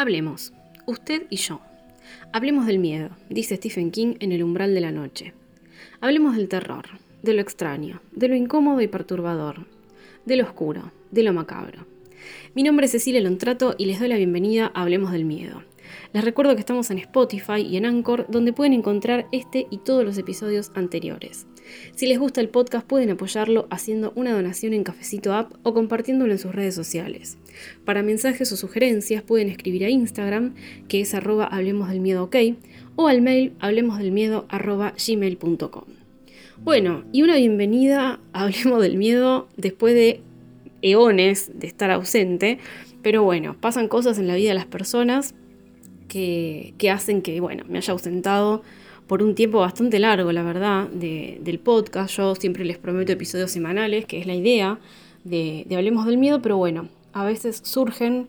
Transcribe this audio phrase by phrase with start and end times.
[0.00, 0.52] Hablemos,
[0.86, 1.60] usted y yo.
[2.32, 5.34] Hablemos del miedo, dice Stephen King en El umbral de la noche.
[6.00, 6.84] Hablemos del terror,
[7.24, 9.66] de lo extraño, de lo incómodo y perturbador,
[10.24, 11.84] de lo oscuro, de lo macabro.
[12.54, 15.64] Mi nombre es Cecilia Lontrato y les doy la bienvenida a Hablemos del Miedo.
[16.12, 20.04] Les recuerdo que estamos en Spotify y en Anchor, donde pueden encontrar este y todos
[20.04, 21.48] los episodios anteriores.
[21.94, 26.32] Si les gusta el podcast, pueden apoyarlo haciendo una donación en Cafecito App o compartiéndolo
[26.32, 27.38] en sus redes sociales.
[27.84, 30.54] Para mensajes o sugerencias, pueden escribir a Instagram,
[30.88, 32.36] que es arroba hablemos del miedo ok,
[32.96, 35.84] o al mail hablemosdelmiedo arroba gmail.com.
[36.64, 40.20] Bueno, y una bienvenida a Hablemos del Miedo después de
[40.82, 42.58] eones de estar ausente,
[43.02, 45.34] pero bueno, pasan cosas en la vida de las personas
[46.08, 48.62] que, hacen que, bueno, me haya ausentado
[49.08, 52.14] por un tiempo bastante largo, la verdad, del podcast.
[52.14, 54.78] Yo siempre les prometo episodios semanales, que es la idea
[55.24, 58.28] de, Hablemos del Miedo, pero bueno, a veces surgen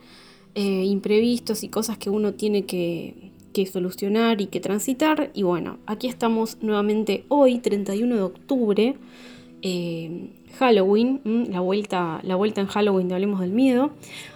[0.55, 3.31] eh, imprevistos y cosas que uno tiene que,
[3.69, 5.31] solucionar y que transitar.
[5.33, 8.95] Y bueno, aquí estamos nuevamente hoy, 31 de octubre,
[9.61, 11.19] eh, Halloween,
[11.51, 13.91] la vuelta, la vuelta en Halloween de Hablemos del Miedo.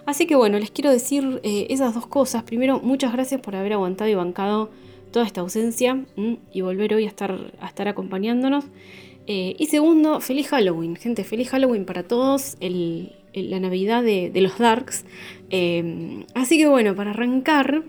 [0.05, 2.43] Así que bueno, les quiero decir eh, esas dos cosas.
[2.43, 4.69] Primero, muchas gracias por haber aguantado y bancado
[5.13, 6.03] toda esta ausencia
[6.51, 8.65] y volver hoy a estar, a estar acompañándonos.
[9.25, 15.05] Eh, y segundo, feliz Halloween, gente, feliz Halloween para todos, la Navidad de, los Darks.
[15.49, 17.83] Eh, así que bueno, para arrancar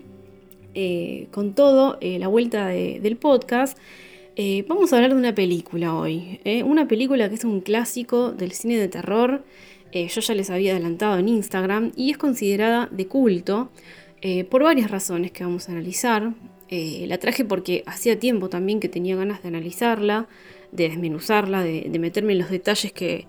[1.31, 3.77] con todo, la vuelta del podcast.
[4.37, 6.41] Eh, vamos a hablar de una película hoy.
[6.43, 6.63] ¿eh?
[6.63, 9.45] Una película que es un clásico del cine de terror.
[9.93, 13.69] Eh, yo ya les había adelantado en Instagram y es considerada de culto
[14.49, 16.33] por varias razones que vamos a analizar.
[16.69, 20.27] La traje porque hacía tiempo también que tenía ganas de analizarla,
[20.71, 23.27] de desmenuzarla, de, meterme en los detalles que,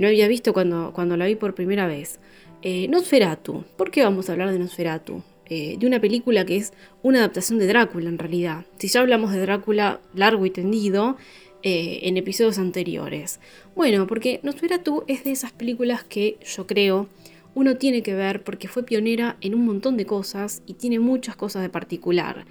[0.00, 2.18] no había visto cuando, cuando la vi por primera vez.
[2.62, 3.64] Nosferatu.
[3.76, 5.22] ¿Por qué vamos a hablar de Nosferatu?
[5.50, 8.66] Eh, de una película que es una adaptación de Drácula en realidad.
[8.78, 11.16] Si ya hablamos de Drácula largo y tendido
[11.62, 13.40] eh, en episodios anteriores.
[13.74, 17.08] Bueno, porque Nosferatu es de esas películas que yo creo
[17.54, 21.34] uno tiene que ver porque fue pionera en un montón de cosas y tiene muchas
[21.34, 22.44] cosas de particular.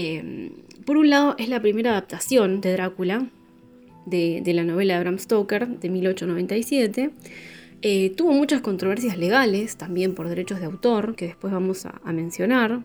[0.00, 0.52] Eh,
[0.84, 3.26] por un lado es la primera adaptación de Drácula,
[4.06, 7.10] de, de la novela de Bram Stoker de 1897.
[7.82, 12.82] Eh, tuvo muchas controversias legales, también por derechos de autor, que después vamos a, mencionar.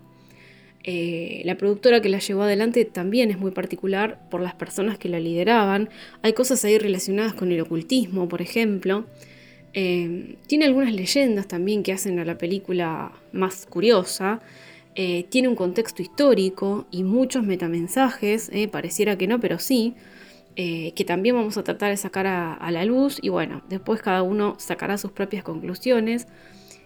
[0.83, 5.07] Eh, la productora que la llevó adelante también es muy particular por las personas que
[5.07, 5.89] la lideraban.
[6.23, 9.05] Hay cosas ahí relacionadas con el ocultismo, por ejemplo.
[9.75, 14.41] Eh, tiene algunas leyendas también que hacen a la película más curiosa.
[14.95, 19.95] Tiene un contexto histórico y muchos metamensajes, pareciera que no, pero sí.
[20.55, 24.21] Eh, que también vamos a tratar de sacar a, la luz y bueno, después cada
[24.21, 26.27] uno sacará sus propias conclusiones.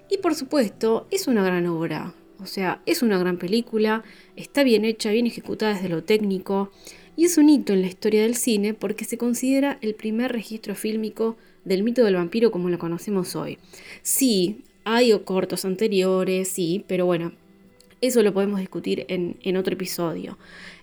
[0.09, 4.03] Y por supuesto, es una gran obra, o sea, es una gran película,
[4.37, 6.71] está bien hecha, bien ejecutada desde lo técnico
[7.17, 10.75] y es un hito en la historia del cine porque se considera el primer registro
[10.75, 11.35] fílmico
[11.65, 13.57] del mito del vampiro como lo conocemos hoy.
[14.01, 17.33] Sí, hay cortos anteriores, sí, pero bueno,
[18.01, 20.37] eso lo podemos discutir en otro episodio.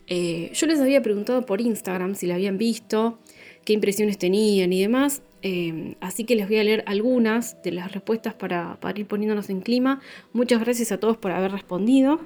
[0.07, 3.19] Eh, yo les había preguntado por Instagram si la habían visto,
[3.65, 5.23] qué impresiones tenían y demás.
[5.43, 9.61] Eh, así que les voy a leer algunas de las respuestas para, ir poniéndonos en
[9.61, 10.01] clima.
[10.33, 12.21] Muchas gracias a todos por haber respondido.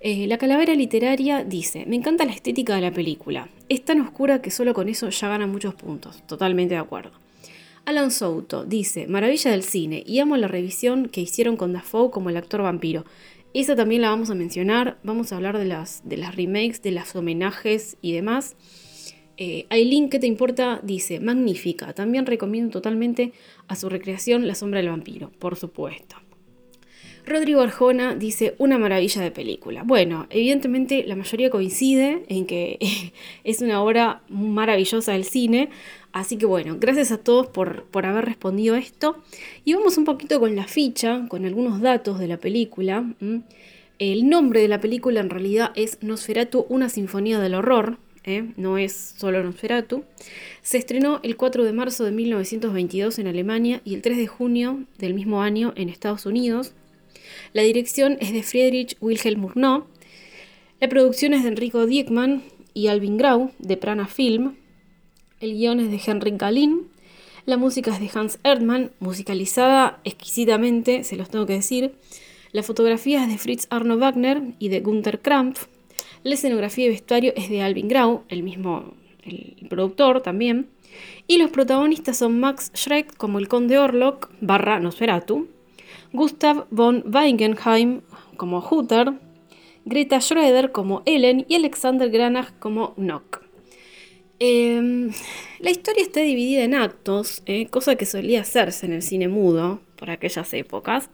[0.00, 3.48] Eh, la calavera literaria dice, me encanta la estética de la película.
[3.68, 6.26] Es tan oscura que solo con eso ya gana muchos puntos.
[6.26, 7.12] Totalmente de acuerdo.
[7.86, 12.30] Alan Souto dice, maravilla del cine y amo la revisión que hicieron con Dafoe como
[12.30, 13.04] el actor vampiro.
[13.58, 14.98] Esa también la vamos a mencionar.
[15.02, 18.54] Vamos a hablar de las, de las remakes, de las homenajes y demás.
[19.38, 20.78] Eh, Aileen, ¿qué te importa?
[20.82, 21.94] Dice, magnífica.
[21.94, 23.32] También recomiendo totalmente
[23.66, 26.16] a su recreación La sombra del vampiro, por supuesto.
[27.26, 29.82] Rodrigo Arjona dice, una maravilla de película.
[29.84, 32.78] Bueno, evidentemente la mayoría coincide en que
[33.44, 35.68] es una obra maravillosa del cine,
[36.12, 39.16] así que bueno, gracias a todos por, por haber respondido esto.
[39.64, 43.04] Y vamos un poquito con la ficha, con algunos datos de la película.
[43.98, 48.52] El nombre de la película en realidad es Nosferatu, una sinfonía del horror, ¿eh?
[48.56, 50.04] no es solo Nosferatu.
[50.62, 54.84] Se estrenó el 4 de marzo de 1922 en Alemania y el 3 de junio
[54.98, 56.74] del mismo año en Estados Unidos.
[57.52, 59.84] La dirección es de Friedrich Wilhelm Murnau.
[60.80, 62.42] La producción es de Enrico Diekmann
[62.74, 64.56] y Alvin Grau, de Prana Film.
[65.40, 66.88] El guion es de Henrik Galin.
[67.46, 71.94] La música es de Hans Erdmann, musicalizada exquisitamente, se los tengo que decir.
[72.52, 75.66] La fotografía es de Fritz Arno Wagner y de Gunther Krampf.
[76.22, 78.94] La escenografía y vestuario es de Alvin Grau, el mismo
[79.26, 80.68] el productor también.
[81.26, 85.48] Y los protagonistas son Max Schreck como el conde Orlok barra Nosferatu,
[86.12, 88.02] Gustav von Weigenheim
[88.36, 89.14] como Hooter,
[89.84, 93.46] Greta Schroeder como Ellen y Alexander Granach como Nock.
[94.38, 95.12] Em,
[95.60, 99.80] la historia está dividida en actos, eh, cosa que solía hacerse en el cine mudo
[99.96, 101.10] por aquellas épocas.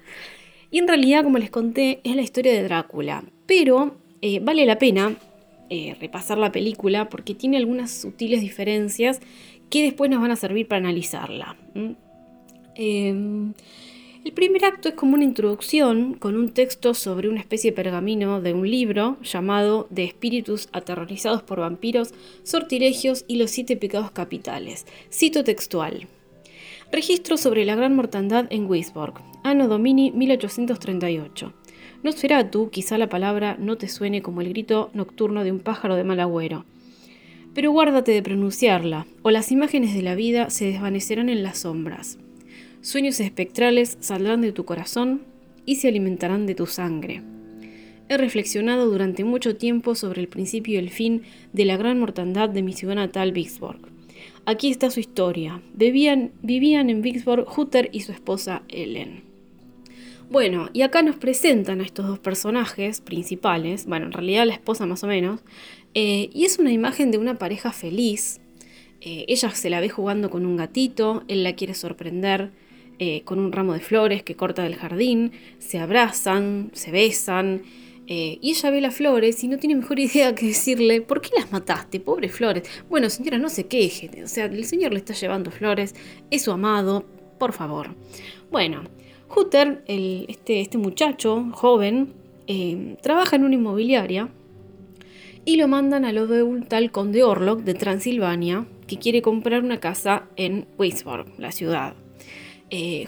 [0.71, 3.25] Y en realidad, como les conté, es la historia de Drácula.
[3.47, 5.15] Pero eh, vale la pena
[5.71, 9.21] eh, repasar la película porque tiene algunas sutiles diferencias
[9.71, 11.57] que después nos van a servir para analizarla.
[14.25, 18.41] El primer acto es como una introducción con un texto sobre una especie de pergamino
[18.41, 22.15] de un libro llamado De espíritus aterrorizados por vampiros,
[22.45, 24.87] sortilegios y los siete pecados capitales.
[25.11, 26.07] Cito textual.
[26.93, 31.53] Registro sobre la gran mortandad en Wisborg, Anno Domini 1838.
[32.05, 36.05] Nosferatu, quizá la palabra no te suene como el grito nocturno de un pájaro de
[36.05, 36.65] mal agüero.
[37.55, 42.19] Pero guárdate de pronunciarla, o las imágenes de la vida se desvanecerán en las sombras.
[42.83, 45.23] Sueños espectrales saldrán de tu corazón
[45.65, 47.23] y se alimentarán de tu sangre.
[48.09, 52.49] He reflexionado durante mucho tiempo sobre el principio y el fin de la gran mortandad
[52.49, 53.79] de mi ciudad natal, Vicksburg.
[54.47, 55.63] Aquí está su historia.
[55.75, 59.23] vivían en Vicksburg Hutter y su esposa Ellen.
[60.29, 64.87] Bueno, y acá nos presentan a estos dos personajes principales, bueno, en realidad la esposa
[64.87, 65.41] más o menos,
[65.95, 68.41] eh, y es una imagen de una pareja feliz.
[69.01, 72.51] Eh, ella se la ve jugando con un gatito, él la quiere sorprender,
[73.05, 77.63] eh, con un ramo de flores que corta del jardín, se abrazan, se besan,
[78.07, 81.31] eh, y ella ve las flores y no tiene mejor idea que decirle, ¿por qué
[81.37, 82.63] las mataste, pobres flores?
[82.89, 85.97] Bueno, señora, no se queje, o sea, el señor le está llevando flores,
[86.31, 87.05] es su amado,
[87.41, 87.89] por favor.
[88.53, 88.85] Bueno,
[89.35, 92.13] Hutter, este, este, muchacho joven,
[92.47, 94.29] eh, trabaja en una inmobiliaria
[95.45, 99.65] y lo mandan a lo de un tal conde Orlok de Transilvania que quiere comprar
[99.65, 101.97] una casa en Weisborg, la ciudad.
[102.75, 103.07] Eh,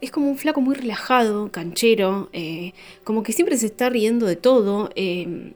[0.00, 4.36] es, como un flaco muy relajado, canchero, eh, como que siempre se está riendo de
[4.36, 4.90] todo.
[4.94, 5.52] Eh,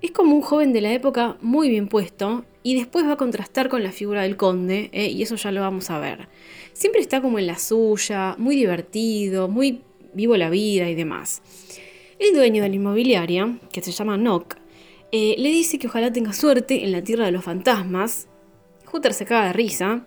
[0.00, 3.68] es como un joven de la época muy bien puesto y después va a contrastar
[3.68, 6.28] con la figura del conde eh, y eso ya lo vamos a ver.
[6.72, 9.82] Siempre está como en la suya, muy divertido, muy
[10.12, 11.42] vivo la vida y demás.
[12.20, 14.54] El dueño de la inmobiliaria, que se llama Nock,
[15.10, 18.28] le dice que ojalá tenga suerte en la tierra de los fantasmas.
[18.92, 20.06] Hutter se caga de risa,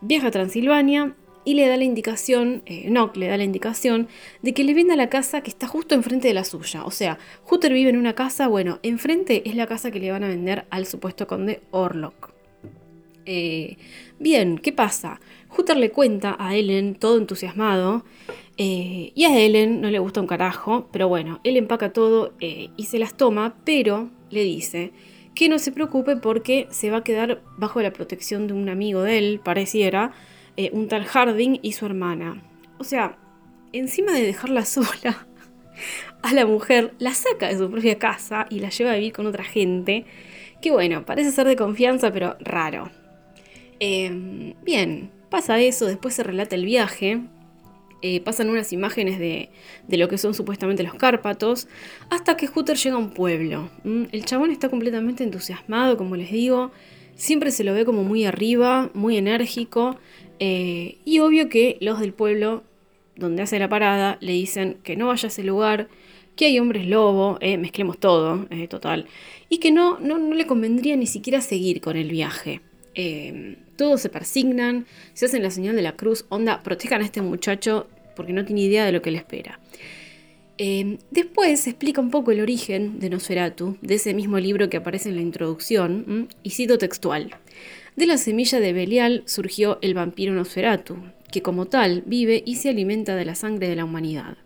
[0.00, 1.16] viaja a Transilvania
[1.46, 4.08] y le da la indicación, eh, Nock le da la indicación
[4.42, 6.84] de que le venda la casa que está justo enfrente de la suya.
[6.84, 10.24] O sea, Hutter vive en una casa, bueno, enfrente es la casa que le van
[10.24, 12.32] a vender al supuesto conde Orlok.
[13.26, 13.76] Eh,
[14.18, 15.20] bien, ¿qué pasa?
[15.56, 18.04] Hutter le cuenta a Ellen, todo entusiasmado,
[18.58, 22.84] eh, y a Ellen no le gusta un carajo, pero bueno, él empaca todo y
[22.86, 24.92] se las toma, pero le dice
[25.36, 29.02] que no se preocupe porque se va a quedar bajo la protección de un amigo
[29.02, 30.12] de él, pareciera,
[30.56, 32.42] eh, un tal Harding y su hermana.
[32.78, 33.18] O sea,
[33.72, 35.26] encima de dejarla sola
[36.22, 39.26] a la mujer, la saca de su propia casa y la lleva a vivir con
[39.26, 40.04] otra gente.
[40.60, 42.90] Que bueno, parece ser de confianza, pero raro.
[43.78, 47.20] Em, bien, pasa eso, después se relata el viaje.
[48.02, 49.50] Eh, pasan unas imágenes de,
[49.88, 51.66] de, lo que son supuestamente los Cárpatos,
[52.10, 53.70] hasta que Hooter llega a un pueblo.
[53.84, 56.72] El chabón está completamente entusiasmado, como les digo,
[57.16, 59.98] siempre se lo ve como muy arriba, muy enérgico,
[60.38, 62.62] eh, y obvio que los del pueblo
[63.16, 65.88] donde hace la parada le dicen que no vaya a ese lugar,
[66.34, 69.06] que hay hombres lobo, eh, mezclemos todo, eh, total,
[69.48, 72.60] y que no, no, le convendría ni siquiera seguir con el viaje.
[73.76, 77.88] todos se persignan, se hacen la señal de la cruz, onda, protejan a este muchacho
[78.14, 79.60] porque no tiene idea de lo que le espera.
[81.10, 85.10] después se explica un poco el origen de Nosferatu, de ese mismo libro que aparece
[85.10, 87.36] en la introducción, y cito textual.
[87.96, 90.98] De la semilla de Belial surgió el vampiro Nosferatu,
[91.32, 94.36] que como tal vive y se alimenta de la sangre de la humanidad.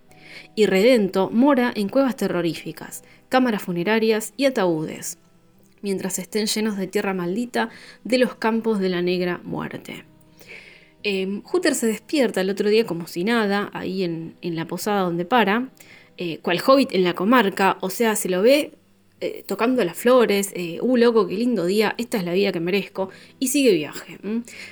[0.55, 5.19] Y Redento mora en cuevas terroríficas, cámaras funerarias y ataúdes,
[5.83, 7.71] mientras estén llenos de tierra maldita
[8.05, 10.05] de los campos de la negra muerte.
[11.03, 11.43] Eh,
[11.73, 15.71] se despierta el otro día como si nada, ahí en, la posada donde para,
[16.19, 18.75] eh, cual hobbit en la comarca, o sea, se lo ve
[19.21, 22.61] eh, tocando las flores, eh, uh, loco, qué lindo día, esta es la vida que
[22.61, 24.19] merezco, y sigue viaje.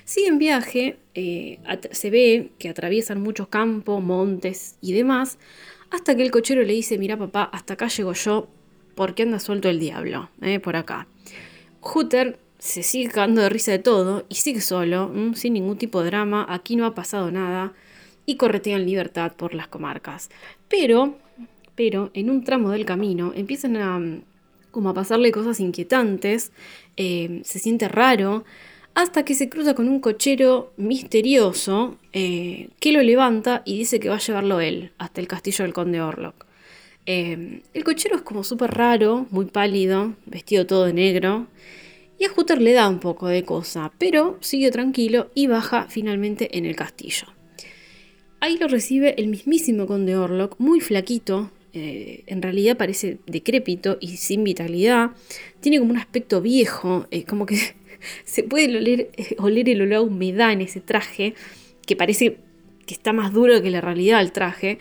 [0.04, 1.58] Sigue en viaje, eh,
[1.90, 5.38] se ve que atraviesan muchos campos, montes y demás,
[5.90, 8.48] hasta que el cochero le dice, mira papá, hasta acá llego yo,
[8.94, 11.06] porque anda suelto el diablo, eh, por acá.
[11.80, 16.06] Hutter se sigue cagando de risa de todo y sigue solo, sin ningún tipo de
[16.06, 17.74] drama, aquí no ha pasado nada,
[18.26, 20.28] y corretea en libertad por las comarcas.
[20.68, 21.16] Pero,
[21.74, 24.00] pero en un tramo del camino empiezan a
[24.70, 26.52] como a pasarle cosas inquietantes,
[26.96, 28.44] eh, se siente raro,
[28.94, 34.08] hasta que se cruza con un cochero misterioso eh, que lo levanta y dice que
[34.08, 36.46] va a llevarlo él hasta el castillo del conde Orlok.
[37.06, 41.46] Eh, el cochero es como súper raro, muy pálido, vestido todo de negro.
[42.18, 46.58] Y a Hooter le da un poco de cosa, pero sigue tranquilo y baja finalmente
[46.58, 47.28] en el castillo.
[48.40, 54.16] Ahí lo recibe el mismísimo conde Orlok, muy flaquito, eh, en realidad parece decrépito y
[54.16, 55.12] sin vitalidad,
[55.60, 57.58] tiene como un aspecto viejo, eh, como que
[58.24, 61.34] se puede oler, eh, oler el olor a humedad en ese traje,
[61.86, 62.38] que parece
[62.86, 64.78] que está más duro que la realidad el traje,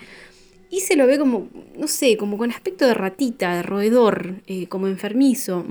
[0.69, 4.87] y se lo ve como, no sé, como con aspecto de ratita, de roedor, como
[4.87, 5.65] enfermizo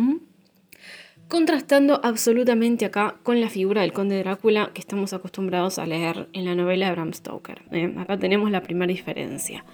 [1.29, 6.45] contrastando absolutamente acá con la figura del conde Drácula que estamos acostumbrados a leer en
[6.45, 7.63] la novela de Bram Stoker.
[7.73, 7.93] ¿eh?
[7.99, 9.65] Acá tenemos la primera diferencia.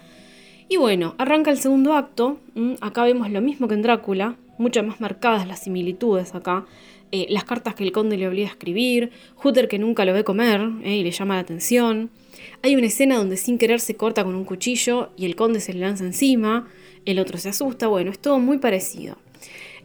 [0.73, 2.39] Y bueno, arranca el segundo acto,
[2.81, 6.65] acá vemos lo mismo que en Drácula, muchas más marcadas las similitudes acá,
[7.11, 10.23] eh, las cartas que el conde le obliga a escribir, Hooter que nunca lo ve
[10.23, 10.95] comer ¿eh?
[10.95, 12.09] y le llama la atención.
[12.63, 15.73] Hay una escena donde sin querer se corta con un cuchillo y el conde se
[15.73, 16.67] le lanza encima,
[17.05, 19.17] el otro se asusta, bueno, es todo muy parecido.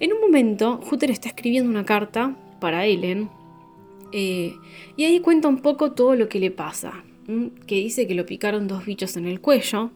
[0.01, 3.29] En un momento, Hooter está escribiendo una carta para Ellen
[4.13, 4.55] eh,
[4.97, 7.05] y ahí cuenta un poco todo lo que le pasa.
[7.67, 9.91] Que dice que lo picaron dos bichos en el cuello,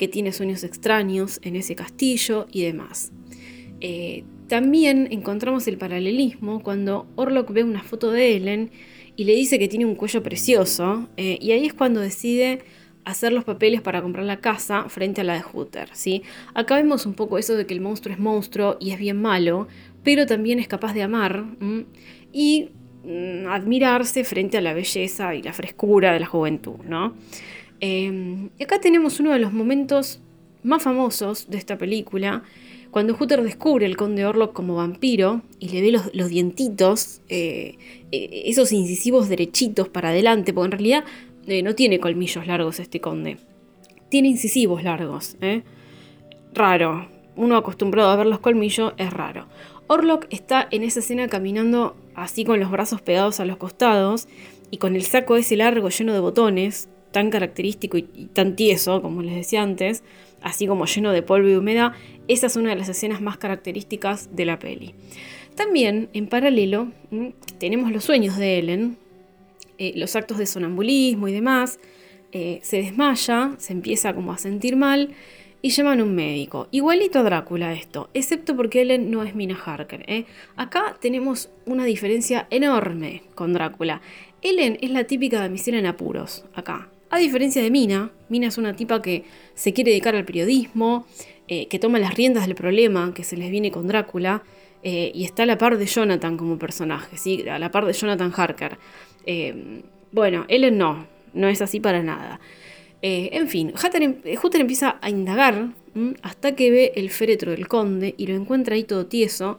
[0.00, 3.12] que tiene sueños extraños en ese castillo y demás.
[3.82, 8.70] Eh, también encontramos el paralelismo cuando Orlok ve una foto de Ellen
[9.16, 12.60] y le dice que tiene un cuello precioso, eh, y ahí es cuando decide
[13.04, 15.90] hacer los papeles para comprar la casa frente a la de Hooter.
[15.92, 16.22] ¿sí?
[16.54, 19.68] Acá vemos un poco eso de que el monstruo es monstruo y es bien malo,
[20.02, 21.44] pero también es capaz de amar
[22.32, 22.70] y
[23.04, 26.76] mm, admirarse frente a la belleza y la frescura de la juventud.
[26.88, 27.12] ¿no?
[27.80, 30.20] Em, y acá tenemos uno de los momentos
[30.62, 32.42] más famosos de esta película,
[32.90, 37.76] cuando Hooter descubre el conde Orlok como vampiro y le ve los, dientitos, eh,
[38.10, 41.04] eh, esos incisivos derechitos para adelante, porque en realidad
[41.46, 43.38] eh, no tiene colmillos largos este conde.
[44.08, 45.36] Tiene incisivos largos.
[46.52, 47.08] Raro.
[47.36, 49.46] Uno acostumbrado a ver los colmillos es raro.
[49.86, 54.28] Orlok está en esa escena caminando así con los brazos pegados a los costados
[54.70, 58.02] y con el saco ese largo lleno de botones, tan característico y,
[58.32, 60.02] tan tieso, como les decía antes,
[60.42, 61.92] así como lleno de polvo y humedad.
[62.28, 64.94] Esa es una de las escenas más características de la peli.
[65.54, 66.88] También, en paralelo,
[67.58, 68.96] tenemos los sueños de Ellen,
[69.78, 71.78] eh, los actos de sonambulismo y demás,
[72.32, 75.10] eh, se desmaya, se empieza como a sentir mal
[75.62, 76.68] y llaman a un médico.
[76.70, 80.04] Igualito a Drácula esto, excepto porque Ellen no es Mina Harker.
[80.06, 80.24] ¿eh?
[80.56, 84.00] Acá tenemos una diferencia enorme con Drácula.
[84.42, 86.88] Ellen es la típica damisela en apuros, acá.
[87.10, 89.24] A diferencia de Mina, Mina es una tipa que
[89.54, 91.06] se quiere dedicar al periodismo,
[91.48, 94.44] que toma las riendas del problema que se les viene con Drácula,
[94.84, 97.48] y está a la par de Jonathan como personaje, ¿sí?
[97.48, 98.78] a la par de Jonathan Harker.
[99.26, 102.40] Eh, bueno, él no, no es así para nada.
[103.02, 105.70] Eh, en fin, em, Hutter, empieza a indagar
[106.22, 109.58] hasta que ve el féretro del conde y lo encuentra ahí todo tieso.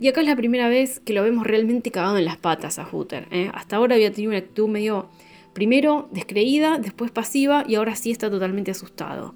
[0.00, 2.88] Y acá es la primera vez que lo vemos realmente cagado en las patas a
[2.90, 3.28] Hutter.
[3.30, 3.50] ¿eh?
[3.54, 5.08] Hasta ahora había tenido una actitud medio,
[5.54, 9.34] primero descreída, después pasiva y ahora sí está totalmente asustado.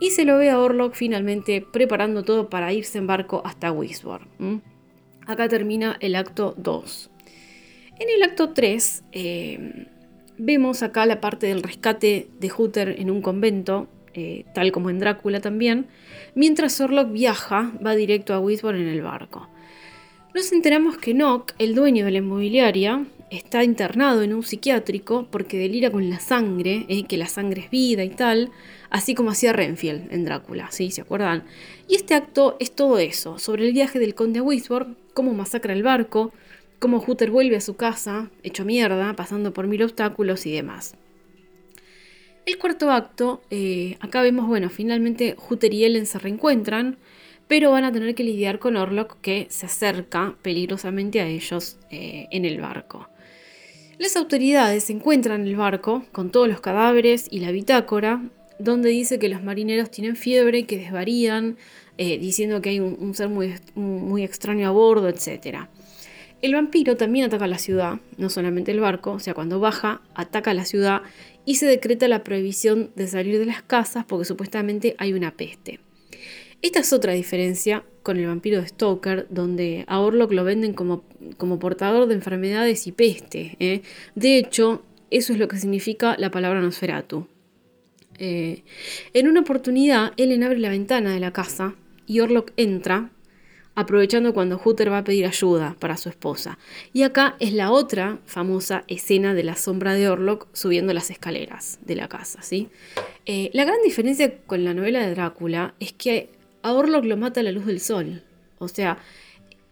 [0.00, 4.62] Y se lo ve a Orlok finalmente preparando todo para irse en barco hasta Wisborne.
[5.26, 7.10] Acá termina el acto 2.
[8.00, 9.86] En el acto 3 eh,
[10.38, 14.98] vemos acá la parte del rescate de Hooter en un convento, eh, tal como en
[14.98, 15.86] Drácula también,
[16.34, 19.48] mientras Orlok viaja, va directo a Wisborne en el barco.
[20.34, 25.58] Nos enteramos que Nock, el dueño de la inmobiliaria, está internado en un psiquiátrico porque
[25.58, 28.50] delira con la sangre, eh, que la sangre es vida y tal,
[28.90, 30.90] así como hacía Renfield en Drácula, ¿sí?
[30.90, 31.44] ¿Se acuerdan?
[31.88, 35.82] Y este acto es todo eso, sobre el viaje del conde Wisborne, cómo masacra el
[35.82, 36.32] barco,
[36.78, 40.96] cómo Hooter vuelve a su casa, hecho mierda, pasando por mil obstáculos y demás.
[42.46, 46.96] El cuarto acto, eh, acá vemos, bueno, finalmente Hooter y Ellen se reencuentran,
[47.46, 52.28] pero van a tener que lidiar con Orlok que se acerca peligrosamente a ellos eh,
[52.30, 53.08] en el barco.
[54.00, 58.22] Las autoridades encuentran el barco con todos los cadáveres y la bitácora,
[58.58, 61.58] donde dice que los marineros tienen fiebre, que desvarían,
[61.98, 65.66] eh, diciendo que hay un, ser muy, muy extraño a bordo, etc.
[66.40, 70.54] El vampiro también ataca la ciudad, no solamente el barco, o sea, cuando baja, ataca
[70.54, 71.02] la ciudad
[71.44, 75.78] y se decreta la prohibición de salir de las casas porque supuestamente hay una peste.
[76.62, 81.04] Esta es otra diferencia con el vampiro de Stoker, donde a Orlok lo venden como,
[81.38, 83.56] como portador de enfermedades y peste.
[83.60, 83.82] ¿eh?
[84.14, 87.26] De hecho, eso es lo que significa la palabra Nosferatu.
[88.18, 88.62] Eh,
[89.14, 91.74] en una oportunidad, Ellen abre la ventana de la casa
[92.06, 93.10] y Orlok entra
[93.74, 96.58] aprovechando cuando Hooter va a pedir ayuda para su esposa.
[96.92, 101.78] Y acá es la otra famosa escena de la sombra de Orlok subiendo las escaleras
[101.86, 102.42] de la casa.
[102.42, 102.68] ¿sí?
[103.24, 106.28] Eh, la gran diferencia con la novela de Drácula es que
[106.62, 108.22] a Orlok lo mata a la luz del sol.
[108.58, 108.98] O sea,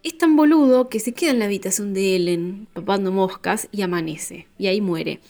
[0.03, 4.47] es tan boludo que se queda en la habitación de Ellen, papando moscas, y amanece.
[4.59, 5.21] Y ahí muere.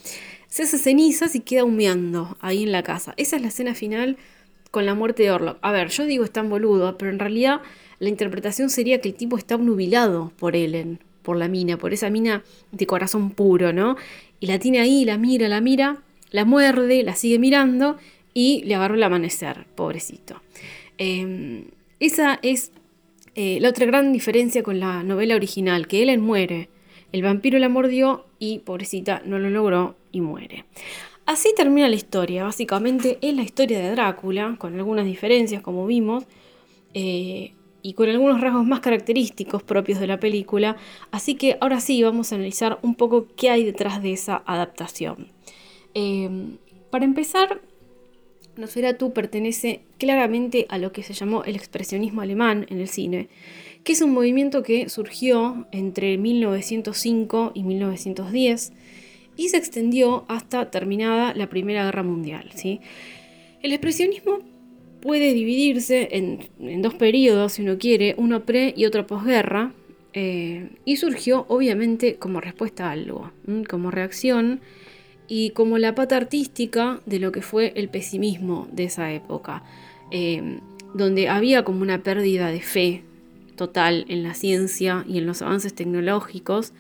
[0.47, 3.15] Se hace cenizas y queda humeando ahí en la casa.
[3.17, 4.17] Esa es la escena final
[4.71, 5.59] con la muerte de Orlok.
[5.62, 7.61] A ver, yo digo es tan boludo, pero en realidad
[7.99, 12.11] la interpretación sería que el tipo está obnubilado por Ellen, por la mina, por esa
[12.11, 13.97] mina de corazón puro, ¿no?
[14.41, 17.97] Y la tiene ahí, la mira, la mira, la muerde, la sigue mirando
[18.35, 20.41] y le agarró el amanecer, pobrecito.
[20.99, 21.67] Em,
[22.00, 22.73] esa es
[23.35, 26.69] eh, la otra gran diferencia con la novela original, que Ellen muere,
[27.12, 30.64] el vampiro la mordió y pobrecita no lo logró y muere.
[31.25, 36.25] Así termina la historia, básicamente es la historia de Drácula, con algunas diferencias como vimos,
[36.95, 37.52] eh,
[37.83, 40.76] y con algunos rasgos más característicos propios de la película,
[41.11, 45.28] así que ahora sí vamos a analizar un poco qué hay detrás de esa adaptación.
[45.95, 46.57] Eh,
[46.90, 47.61] para empezar,
[48.59, 53.29] Nosferatu pertenece claramente a lo que se llamó el expresionismo alemán en el cine,
[53.85, 58.73] que es un movimiento que surgió entre 1905 y 1910
[59.37, 62.50] y se extendió hasta terminada la Primera Guerra Mundial.
[62.53, 62.81] ¿sí?
[63.62, 64.41] El expresionismo
[65.00, 69.73] puede dividirse en, dos periodos, si uno quiere, uno pre y otro posguerra,
[70.15, 73.31] eh, y surgió obviamente como respuesta a algo,
[73.69, 74.61] como reacción
[75.29, 79.63] y como la pata artística de lo que fue el pesimismo de esa época,
[80.11, 80.59] eh,
[80.95, 83.03] donde había como una pérdida de fe
[83.57, 86.73] total en la ciencia y en los avances tecnológicos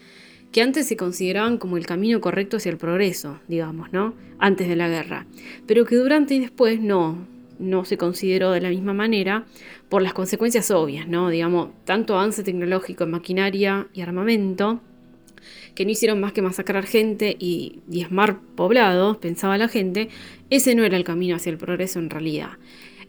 [0.50, 4.14] que antes se consideraban como el camino correcto hacia el progreso, digamos, ¿no?
[4.38, 5.26] Antes de la guerra,
[5.66, 7.26] pero que durante y después no,
[7.58, 9.44] no se consideró de la misma manera
[9.90, 11.28] por las consecuencias obvias, ¿no?
[11.28, 14.80] Digamos, tanto avance tecnológico en maquinaria y armamento,
[15.78, 20.08] que no hicieron más que masacrar gente y diezmar poblados, pensaba la gente,
[20.50, 22.50] ese no era el camino hacia el progreso en realidad.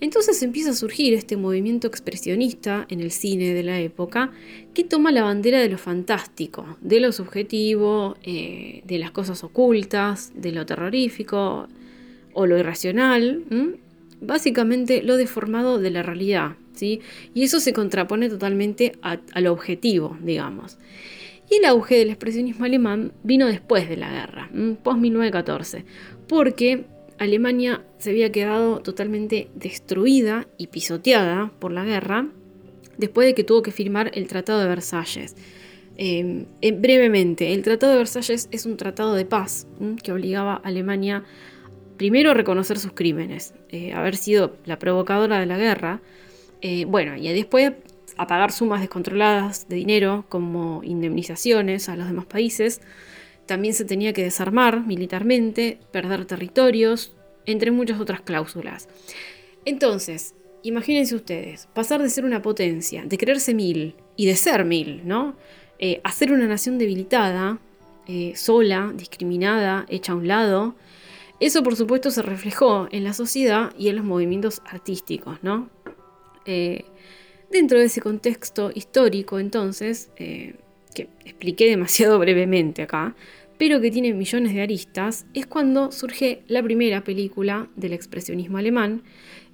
[0.01, 4.31] Entonces empieza a surgir este movimiento expresionista en el cine de la época
[4.75, 10.31] que toma la bandera de lo fantástico, de lo subjetivo, eh, de las cosas ocultas,
[10.35, 11.67] de lo terrorífico
[12.33, 13.45] o lo irracional,
[14.21, 16.55] básicamente lo deformado de la realidad.
[16.75, 17.01] ¿sí?
[17.33, 20.77] Y eso se contrapone totalmente a, a lo objetivo, digamos.
[21.49, 24.49] Y el auge del expresionismo alemán vino después de la guerra,
[24.83, 25.83] post-1914,
[26.27, 26.85] porque
[27.17, 32.27] Alemania se había quedado totalmente destruida y pisoteada por la guerra
[32.97, 35.35] después de que tuvo que firmar el Tratado de Versalles.
[35.97, 39.67] Em, brevemente, el Tratado de Versalles es un tratado de paz
[40.03, 41.23] que obligaba a Alemania
[41.97, 46.01] primero a reconocer sus crímenes, eh, haber sido la provocadora de la guerra,
[46.61, 47.73] eh, bueno, y después
[48.19, 52.81] a pagar sumas descontroladas de dinero como indemnizaciones a los demás países.
[53.45, 58.89] También se tenía que desarmar militarmente, perder territorios, entre muchas otras cláusulas.
[59.63, 65.07] Entonces, imagínense ustedes, pasar de ser una potencia, de creerse mil y de ser mil,
[65.07, 65.37] ¿no?
[65.79, 67.59] Eh, a ser una nación debilitada,
[68.05, 70.75] eh, sola, discriminada, hecha a un lado.
[71.39, 75.69] Eso por supuesto se reflejó en la sociedad y en los movimientos artísticos, ¿no?
[76.45, 76.83] Eh,
[77.51, 80.55] Dentro de ese contexto histórico, entonces, eh,
[80.93, 83.15] que expliqué demasiado brevemente acá,
[83.57, 89.03] pero que tiene millones de aristas, es cuando surge la primera película del expresionismo alemán,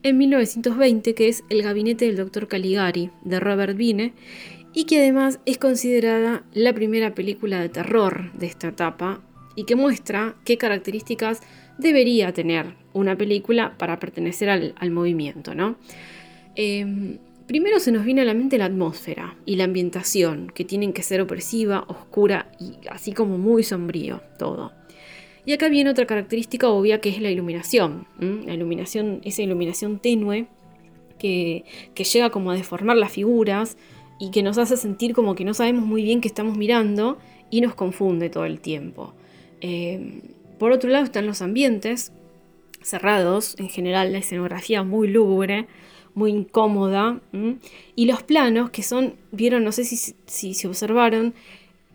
[0.04, 4.14] en 1920, que es El gabinete del doctor Caligari, de Robert Wiene,
[4.74, 9.22] y que además es considerada la primera película de terror de esta etapa,
[9.56, 11.42] y que muestra qué características
[11.80, 15.78] debería tener una película para pertenecer al, movimiento, ¿no?
[16.56, 20.94] Em, Primero se nos viene a la mente la atmósfera y la ambientación, que tienen
[20.94, 24.72] que ser opresiva, oscura y así como muy sombrío todo.
[25.46, 28.08] Y acá viene otra característica obvia que es la iluminación.
[28.20, 30.48] La iluminación, esa iluminación tenue
[31.20, 31.64] que,
[31.96, 33.78] llega como a deformar las figuras
[34.20, 37.20] y que nos hace sentir como que no sabemos muy bien qué estamos mirando
[37.52, 39.14] y nos confunde todo el tiempo.
[39.62, 40.22] Eh,
[40.58, 42.12] por otro lado están los ambientes
[42.82, 45.68] cerrados, en general la escenografía muy lúgubre,
[46.16, 47.22] muy incómoda.
[47.96, 51.36] Y los planos que son, vieron, no sé si, si se observaron,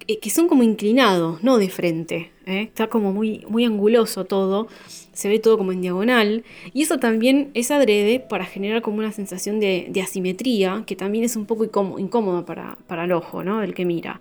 [0.06, 2.30] eh, que son como inclinados, no de frente.
[2.46, 2.62] ¿eh?
[2.62, 6.44] Está como muy, muy anguloso todo, se ve todo como en diagonal.
[6.72, 11.36] Y eso también es adrede para generar como una sensación de, asimetría, que también es
[11.36, 11.64] un poco
[11.98, 13.60] incómoda para, para el ojo, ¿no?
[13.60, 14.20] Del que mira.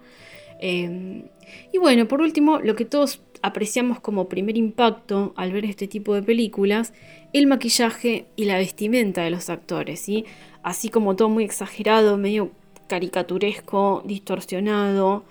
[0.59, 1.23] Em,
[1.71, 6.13] y bueno, por último, lo que todos apreciamos como primer impacto al ver este tipo
[6.13, 6.93] de películas,
[7.33, 10.25] el maquillaje y la vestimenta de los actores, ¿sí?
[10.63, 12.51] Así como todo muy exagerado, medio
[12.87, 15.23] caricaturesco, distorsionado,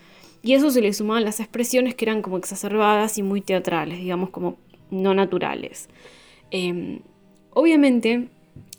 [0.43, 4.31] y eso se le sumaban las expresiones que eran como exacerbadas y muy teatrales, digamos
[4.31, 4.57] como
[4.91, 5.89] no naturales.
[6.51, 7.01] Em,
[7.53, 8.29] obviamente,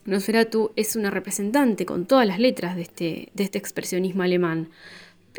[0.05, 4.69] Nosferatu es una representante con todas las letras de este, de este expresionismo alemán,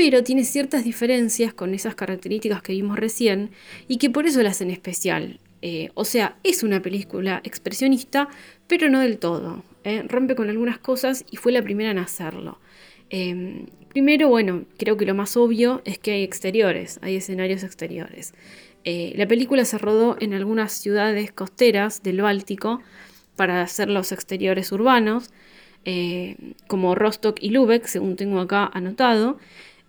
[0.01, 3.51] pero tiene ciertas diferencias con esas características que vimos recién
[3.87, 5.41] y que por eso la hacen especial.
[5.61, 8.31] Eh, o sea, es una película expresionista,
[8.67, 9.63] pero no del todo.
[9.85, 10.03] ¿eh?
[10.09, 12.59] Rompe con algunas cosas y fue la primera en hacerlo.
[13.11, 18.33] Em, primero, bueno, creo que lo más obvio es que hay exteriores, hay escenarios exteriores.
[18.85, 22.81] Eh, la película se rodó en algunas ciudades costeras del Báltico
[23.37, 25.29] para hacer los exteriores urbanos,
[26.69, 29.39] como Rostock y Lübeck, según tengo acá anotado,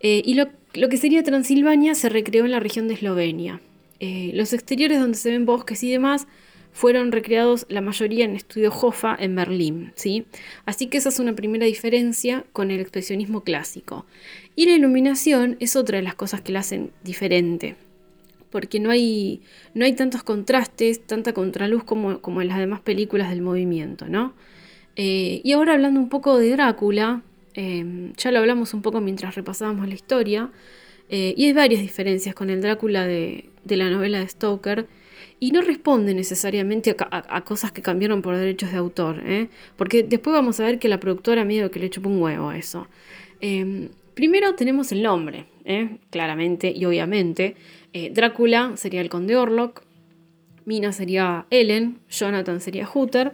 [0.02, 3.62] y lo, lo que sería Transilvania se recreó en la región de Eslovenia.
[4.00, 6.28] Eh, los exteriores donde se ven bosques y demás
[6.72, 10.26] fueron recreados la mayoría en Estudio Hoffa en Berlín, ¿sí?
[10.66, 14.08] Así que esa es una primera diferencia con el expresionismo clásico.
[14.56, 17.76] Y la iluminación es otra de las cosas que la hacen diferente,
[18.50, 19.42] porque no hay,
[19.76, 24.34] no hay tantos contrastes, tanta contraluz como, como en las demás películas del movimiento, ¿no?
[24.96, 27.22] Eh, y ahora hablando un poco de Drácula,
[27.54, 30.50] eh, ya lo hablamos un poco mientras repasábamos la historia,
[31.14, 34.88] y hay varias diferencias con el Drácula de, la novela de Stoker
[35.42, 39.50] y no responde necesariamente a, cosas que cambiaron por derechos de autor, ¿eh?
[39.76, 42.58] porque después vamos a ver que la productora medio que le chupó un huevo a
[42.60, 42.88] eso.
[43.40, 45.98] Em, primero tenemos el nombre, ¿eh?
[46.12, 47.56] claramente y obviamente.
[47.94, 49.82] Eh, Drácula sería el conde Orlok,
[50.66, 53.34] Mina sería Ellen, Jonathan sería Hooter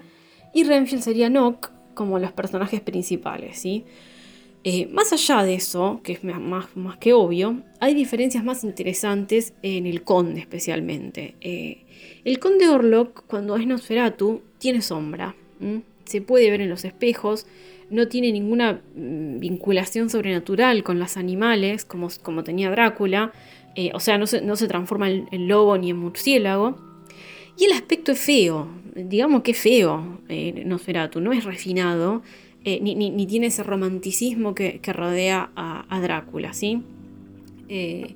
[0.53, 3.83] y Renfield sería Nock como los personajes principales, ¿sí?
[4.69, 6.67] Eh, más allá de eso, que es más,
[6.99, 11.35] que obvio, hay diferencias más interesantes en el conde especialmente.
[11.39, 11.85] Eh,
[12.25, 15.37] el conde Orlok, cuando es Nosferatu, tiene sombra.
[16.03, 17.47] Se puede ver en los espejos,
[17.89, 22.09] no tiene ninguna mm, vinculación sobrenatural con los animales, como,
[22.43, 23.31] tenía Drácula.
[23.75, 26.75] Eh, o sea, no se, no se transforma en, en, lobo ni en murciélago.
[27.57, 30.19] Y el aspecto es feo, digamos que es feo
[30.65, 32.21] Nosferatu, no es refinado.
[32.69, 36.81] Eh, ni, tiene ese romanticismo que, rodea a, Drácula, ¿sí?
[37.69, 38.13] Eh,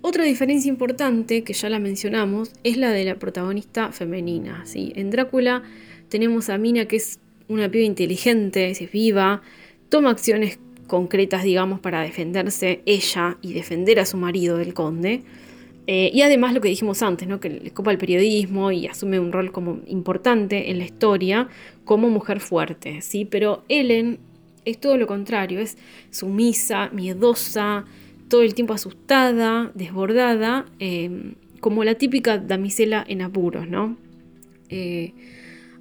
[0.00, 4.94] otra diferencia importante, que ya la mencionamos, es la de la protagonista femenina, ¿sí?
[4.96, 5.62] En Drácula
[6.08, 9.42] tenemos a Mina, que es una piba inteligente, es viva,
[9.90, 15.20] toma acciones concretas, digamos, para defenderse ella y defender a su marido, el conde.
[15.86, 17.40] Eh, y además lo que dijimos antes, ¿no?
[17.40, 21.48] que le copa el periodismo y asume un rol como importante en la historia
[21.84, 23.24] como mujer fuerte, ¿sí?
[23.24, 24.18] Pero Ellen
[24.64, 25.76] es todo lo contrario, es
[26.10, 27.84] sumisa, miedosa,
[28.28, 33.96] todo el tiempo asustada, desbordada, em, como la típica damisela en apuros, ¿no?
[34.68, 35.12] Eh,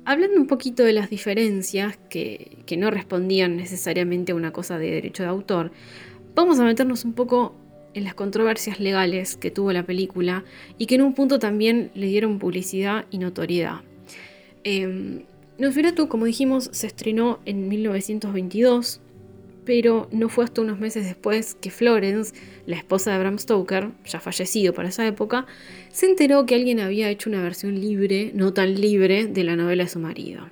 [0.06, 4.92] hablando un poquito de las diferencias que, que no respondían necesariamente a una cosa de
[4.92, 5.72] derecho de autor,
[6.36, 7.56] vamos a meternos un poco
[7.94, 10.44] en las controversias legales que tuvo la película
[10.78, 13.82] y que en un punto también le dieron publicidad y notoriedad.
[14.64, 15.24] Eh,
[15.62, 19.00] Nosferatu, como dijimos, se estrenó en 1922,
[19.64, 22.34] pero no fue hasta unos meses después que Florence,
[22.66, 25.46] la esposa de Bram Stoker, ya fallecido para esa época,
[25.92, 29.84] se enteró que alguien había hecho una versión libre, no tan libre, de la novela
[29.84, 30.50] de su marido.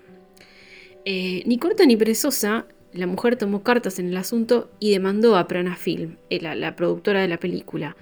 [1.06, 5.48] Eh, ni corta ni perezosa, la mujer tomó cartas en el asunto y demandó a
[5.48, 7.98] Prana Film, eh, la, productora de la película,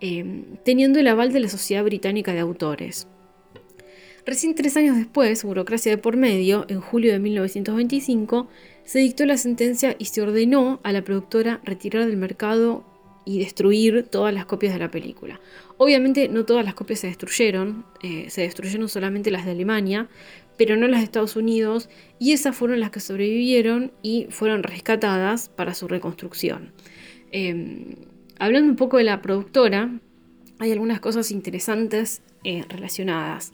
[0.00, 3.08] em, teniendo el aval de la Sociedad Británica de Autores.
[4.24, 8.48] Recién tres años después, burocracia de por medio, en julio de 1925,
[8.84, 12.84] se dictó la sentencia y se ordenó a la productora retirar del mercado
[13.24, 15.40] y destruir todas las copias de la película.
[15.76, 20.08] Obviamente no todas las copias se destruyeron, eh, se destruyeron solamente las de Alemania,
[20.56, 25.48] pero no las de Estados Unidos, y esas fueron las que sobrevivieron y fueron rescatadas
[25.48, 26.72] para su reconstrucción.
[27.32, 27.96] Em,
[28.38, 29.98] hablando un poco de la productora,
[30.58, 33.52] hay algunas cosas interesantes eh, relacionadas.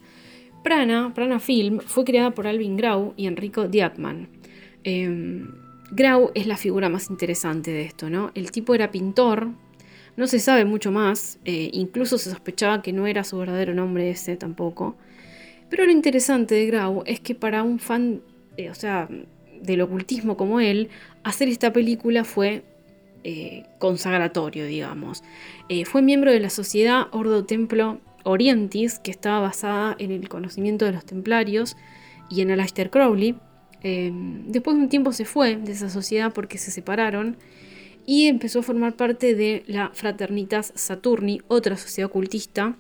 [0.62, 4.28] Prana, Prana Film, fue creada por Alvin Grau y Enrico Diakman.
[4.84, 5.48] Em,
[5.90, 8.30] Grau es la figura más interesante de esto, ¿no?
[8.34, 9.48] El tipo era pintor,
[10.16, 14.10] no se sabe mucho más, eh, incluso se sospechaba que no era su verdadero nombre
[14.10, 14.96] ese tampoco.
[15.70, 18.22] Pero lo interesante de Grau es que para un fan,
[18.56, 19.08] eh, o sea,
[19.62, 20.88] del ocultismo como él,
[21.22, 22.64] hacer esta película fue
[23.24, 25.22] eh, consagratorio, digamos.
[25.84, 30.92] Fue miembro de la sociedad Ordo Templo Orientis, que estaba basada en el conocimiento de
[30.92, 31.76] los templarios
[32.30, 33.36] y en Aleister Crowley.
[33.82, 37.36] después de un tiempo se fue de esa sociedad porque se separaron
[38.06, 42.76] y empezó a formar parte de la Fraternitas Saturni, otra sociedad ocultista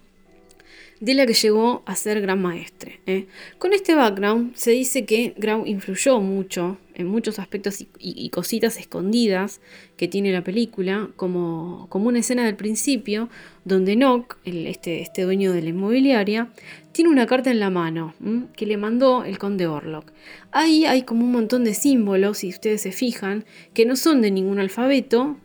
[1.00, 3.00] de la que llegó a ser gran maestre.
[3.06, 3.26] ¿eh?
[3.58, 9.60] Con este background se dice que Grau influyó mucho en muchos aspectos y, cositas escondidas
[9.96, 13.30] que tiene la película, como, como una escena del principio
[13.64, 16.50] donde Nock, este, este dueño de la inmobiliaria,
[16.92, 18.14] tiene una carta en la mano
[18.56, 20.12] que le mandó el conde Orlok.
[20.50, 24.30] Ahí hay como un montón de símbolos, si ustedes se fijan, que no son de
[24.32, 25.36] ningún alfabeto,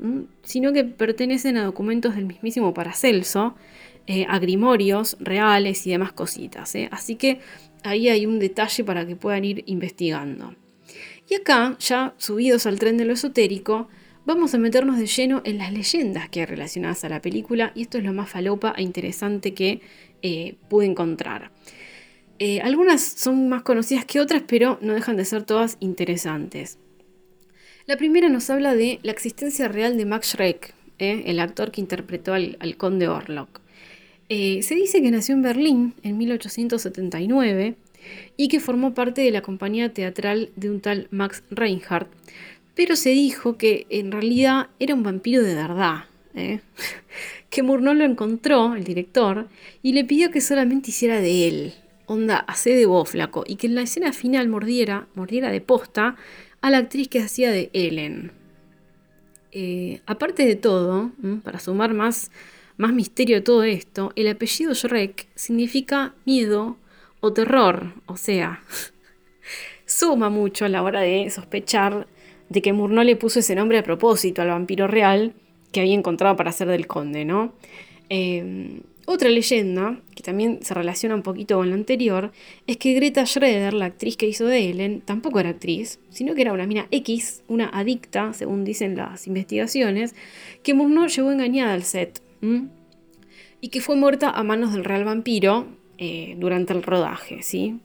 [0.44, 3.56] sino que pertenecen a documentos del mismísimo Paracelso,
[4.08, 6.74] eh, agrimorios reales y demás cositas.
[6.76, 6.90] ¿eh?
[6.92, 7.40] Así que
[7.84, 10.56] ahí hay un detalle para que puedan ir investigando.
[11.30, 13.88] Y acá, ya subidos al tren de lo esotérico,
[14.26, 17.84] vamos a meternos de lleno en las leyendas que hay relacionadas a la película y
[17.84, 19.82] esto es lo más falopa e interesante que
[20.22, 21.52] eh, pude encontrar.
[22.62, 26.78] algunas son más conocidas que otras, pero no dejan de ser todas interesantes.
[27.86, 32.34] La primera nos habla de la existencia real de Max Schreck, el actor que interpretó
[32.34, 33.64] al, al conde Orlok.
[34.30, 37.76] Eh, se dice que nació en Berlín en 1879
[38.38, 42.10] y que formó parte de la compañía teatral de un tal Max Reinhardt,
[42.76, 46.06] pero se dijo que en realidad era un vampiro de verdad.
[46.36, 46.62] ¿eh?
[47.50, 49.48] que Murnau lo encontró, el director,
[49.82, 51.74] y le pidió que solamente hiciera de él.
[52.06, 53.44] Onda, hace de vos, flaco.
[53.48, 56.16] Y que en la escena final mordiera, mordiera de posta
[56.62, 58.32] a la actriz que hacía de Ellen.
[59.52, 61.12] Eh, aparte de todo,
[61.44, 62.32] para sumar más
[62.78, 66.78] más misterio de todo esto, el apellido Shrek significa miedo
[67.24, 68.62] o terror, o sea,
[69.86, 72.06] suma mucho a la hora de sospechar
[72.50, 75.34] de que Murnau le puso ese nombre a propósito al vampiro real
[75.72, 77.54] que había encontrado para ser del conde, ¿no?
[78.10, 82.34] Em, otra leyenda, que también se relaciona un poquito con la anterior,
[82.68, 86.42] es que Greta Schroeder, la actriz que hizo de Ellen, tampoco era actriz, sino que
[86.42, 90.14] era una mina X, una adicta, según dicen las investigaciones,
[90.62, 92.22] que Murnau llevó engañada al set
[93.62, 95.68] y que fue muerta a manos del real vampiro
[96.06, 97.42] eh, durante el rodaje.
[97.44, 97.80] ¿sí?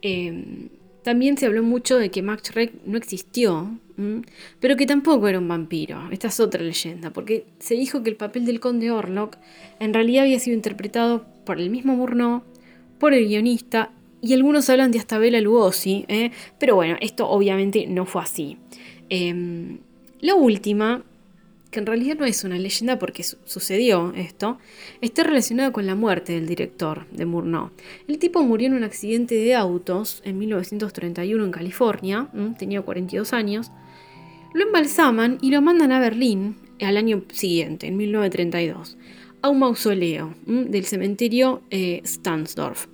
[0.00, 0.68] Em,
[1.02, 3.76] también se habló mucho de que Max Schreck no existió,
[4.60, 6.08] pero que tampoco era un vampiro.
[6.12, 9.36] Esta es otra leyenda, porque se dijo que el papel del conde Orlok
[9.80, 12.44] en realidad había sido interpretado por el mismo Murnau,
[13.00, 13.90] por el guionista,
[14.22, 16.30] y algunos hablan de hasta Bela Lugosi, ¿eh?
[16.60, 18.58] pero bueno, esto obviamente no fue así.
[19.08, 19.78] Em,
[20.20, 21.02] la última
[21.70, 24.58] que en realidad no es una leyenda porque sucedió esto,
[25.00, 27.70] está relacionado con la muerte del director de Murnau.
[28.08, 33.70] El tipo murió en un accidente de autos en 1931 en California, tenía 42 años.
[34.54, 38.96] Lo embalsaman y lo mandan a Berlín al año siguiente, en 1932,
[39.42, 42.86] a un mausoleo del cementerio eh, Stansdorf.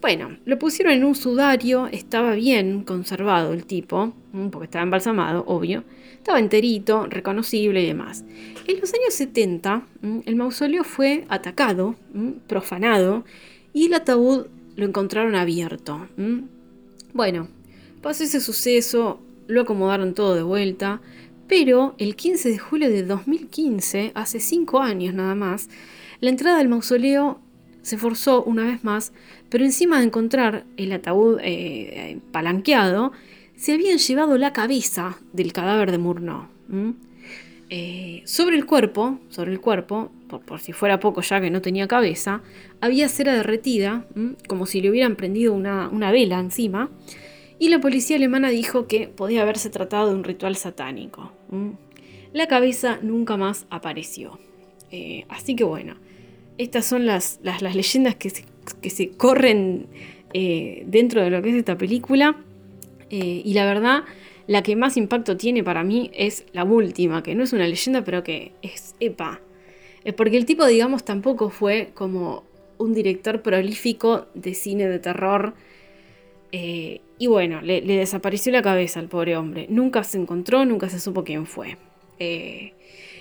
[0.00, 4.12] Bueno, lo pusieron en un sudario, estaba bien conservado el tipo,
[4.52, 5.84] porque estaba embalsamado, obvio.
[6.26, 8.24] Estaba enterito, reconocible y demás.
[8.66, 9.86] En los años 70,
[10.24, 11.94] el mausoleo fue atacado,
[12.48, 13.24] profanado,
[13.72, 16.08] y el ataúd lo encontraron abierto.
[17.12, 17.46] Bueno,
[18.02, 21.00] pasó ese suceso, lo acomodaron todo de vuelta,
[21.46, 25.68] pero el 15 de julio de 2015, hace 5 años nada más,
[26.18, 27.38] la entrada del mausoleo
[27.82, 29.12] se forzó una vez más,
[29.48, 33.12] pero encima de encontrar el ataúd eh, palanqueado,
[33.56, 36.48] se habían llevado la cabeza del cadáver de Murnau.
[37.68, 40.12] Eh, sobre el cuerpo, sobre el cuerpo,
[40.46, 42.42] por, si fuera poco ya que no tenía cabeza,
[42.80, 44.06] había cera derretida,
[44.46, 46.90] como si le hubieran prendido una, vela encima,
[47.58, 51.32] y la policía alemana dijo que podía haberse tratado de un ritual satánico.
[52.32, 54.38] La cabeza nunca más apareció.
[54.92, 55.96] Eh, así que bueno,
[56.58, 58.44] estas son las, las, leyendas que se,
[58.80, 59.88] que se corren
[60.34, 62.36] eh, dentro de lo que es esta película.
[63.10, 64.04] Eh, y la verdad,
[64.46, 68.04] la que más impacto tiene para mí es la última, que no es una leyenda,
[68.04, 69.40] pero que es epa.
[70.16, 72.44] Porque el tipo, digamos, tampoco fue como
[72.78, 75.54] un director prolífico de cine de terror.
[76.52, 79.66] Eh, y bueno, le, desapareció la cabeza al pobre hombre.
[79.68, 81.76] Nunca se encontró, nunca se supo quién fue.
[82.20, 82.72] Eh,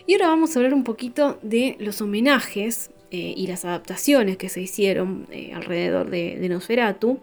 [0.06, 4.62] y ahora vamos a hablar un poquito de los homenajes y las adaptaciones que se
[4.62, 7.22] hicieron alrededor de, de Nosferatu.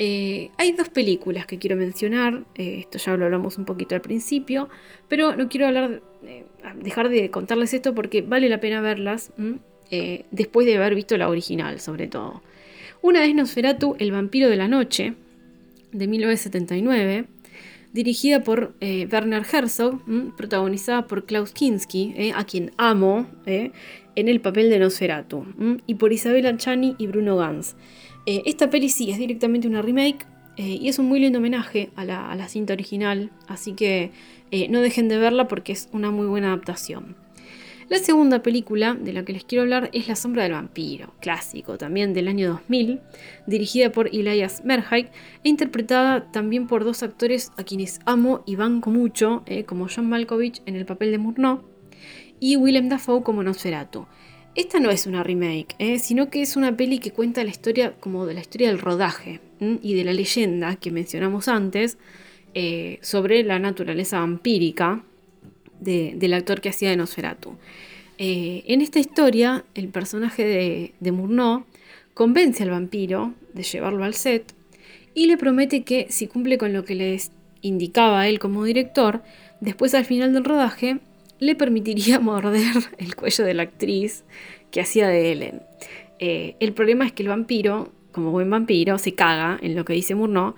[0.00, 4.00] Eh, hay dos películas que quiero mencionar, eh, esto ya lo hablamos un poquito al
[4.00, 4.68] principio,
[5.08, 5.68] pero no quiero
[6.22, 6.44] eh,
[6.80, 9.32] dejar de contarles esto porque vale la pena verlas
[10.30, 12.42] después de haber visto la original, sobre todo.
[13.00, 15.14] Una es Nosferatu, El vampiro de la noche,
[15.92, 17.24] de 1979,
[17.94, 20.02] dirigida por Werner Herzog,
[20.36, 25.46] protagonizada por Klaus Kinski, a quien amo en el papel de Nosferatu,
[25.86, 27.74] y por Isabella Chani y Bruno Gans.
[28.30, 30.26] Eh, esta peli sí es directamente una remake
[30.58, 34.10] eh, y es un muy lindo homenaje a la, cinta original, así que
[34.50, 37.16] eh, no dejen de verla porque es una muy buena adaptación.
[37.88, 41.78] La segunda película de la que les quiero hablar es La sombra del vampiro, clásico
[41.78, 43.00] también del año 2000,
[43.46, 45.06] dirigida por Elias Merhaig
[45.42, 50.60] e interpretada también por dos actores a quienes amo y banco mucho, como John Malkovich
[50.66, 51.62] en el papel de Murnau
[52.40, 54.06] y Willem Dafoe como Nosferatu.
[54.58, 57.92] Esta no es una remake, eh, sino que es una peli que cuenta la historia
[58.00, 61.96] como de la historia del rodaje y de la leyenda que mencionamos antes
[62.54, 65.04] eh, sobre la naturaleza vampírica
[65.78, 67.54] del actor que hacía de Nosferatu.
[68.18, 71.64] Eh, en esta historia, el personaje de, de Murnau
[72.12, 74.54] convence al vampiro de llevarlo al set
[75.14, 77.20] y le promete que si cumple con lo que le
[77.62, 79.22] indicaba él como director,
[79.60, 80.98] después al final del rodaje
[81.38, 84.24] le permitiría morder el cuello de la actriz
[84.70, 85.62] que hacía de Ellen.
[86.18, 89.92] Eh, el problema es que el vampiro, como buen vampiro, se caga en lo que
[89.92, 90.54] dice Murnau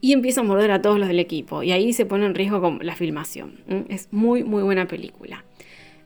[0.00, 1.62] y empieza a morder a todos los del equipo.
[1.62, 3.60] Y ahí se pone en riesgo la filmación.
[3.88, 5.44] Es muy, muy buena película.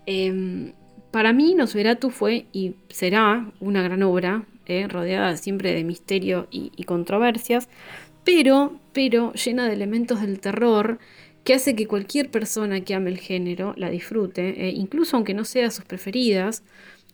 [0.07, 0.73] Em,
[1.11, 6.71] para mí, Nosferatu fue y será una gran obra, eh, rodeada siempre de misterio y,
[6.77, 7.69] y, controversias,
[8.23, 10.99] pero, pero llena de elementos del terror
[11.49, 15.47] que hace que cualquier persona que ame el género la disfrute, eh, incluso aunque no
[15.47, 16.63] sea sus preferidas.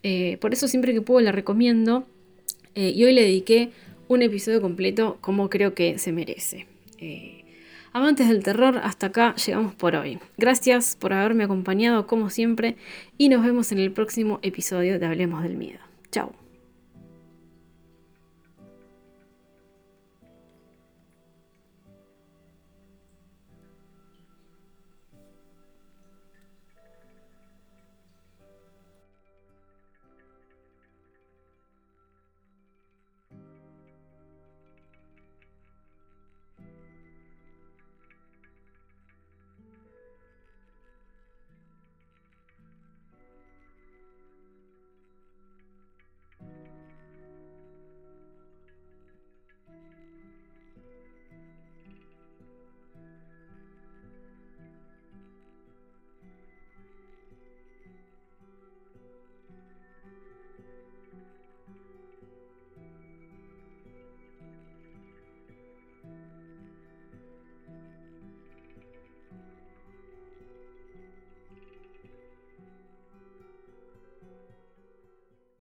[0.02, 2.04] Eh, por eso siempre que puedo la recomiendo.
[2.74, 3.70] Eh, y hoy le dediqué
[4.08, 6.66] un episodio completo como creo que se merece.
[7.92, 10.18] amantes del terror, hasta acá llegamos por hoy.
[10.36, 12.74] Gracias por haberme acompañado como siempre
[13.16, 15.78] y nos vemos en el próximo episodio de Hablemos del Miedo.
[16.10, 16.43] Chao.